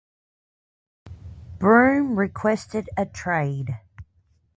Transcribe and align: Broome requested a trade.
Broome 1.59 2.15
requested 2.17 2.89
a 2.97 3.05
trade. 3.05 3.79